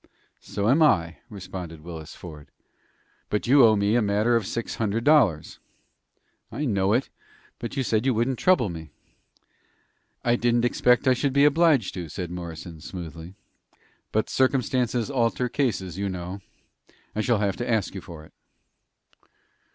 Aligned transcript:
"So 0.39 0.67
am 0.67 0.81
I," 0.81 1.17
responded 1.29 1.81
Willis 1.81 2.15
Ford. 2.15 2.49
"But 3.29 3.45
you 3.45 3.63
owe 3.63 3.75
me 3.75 3.93
a 3.95 4.01
matter 4.01 4.35
of 4.35 4.47
six 4.47 4.77
hundred 4.77 5.03
dollars." 5.03 5.59
"I 6.51 6.65
know 6.65 6.93
it, 6.93 7.11
but 7.59 7.77
you 7.77 7.83
said 7.83 8.03
you 8.07 8.15
wouldn't 8.15 8.39
trouble 8.39 8.67
me." 8.67 8.89
"I 10.25 10.37
didn't 10.37 10.65
expect 10.65 11.07
I 11.07 11.13
should 11.13 11.33
be 11.33 11.45
obliged 11.45 11.93
to," 11.93 12.09
said 12.09 12.31
Morrison, 12.31 12.81
smoothly. 12.81 13.35
"But 14.11 14.27
'Circumstances 14.27 15.11
alter 15.11 15.47
cases,' 15.47 15.99
you 15.99 16.09
know. 16.09 16.39
I 17.15 17.21
shall 17.21 17.37
have 17.37 17.57
to 17.57 17.69
ask 17.69 17.93
you 17.93 18.01
for 18.01 18.25
it." 18.25 18.33